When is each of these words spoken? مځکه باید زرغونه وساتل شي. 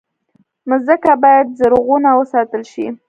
مځکه 0.69 1.11
باید 1.23 1.47
زرغونه 1.59 2.09
وساتل 2.15 2.63
شي. 2.71 2.85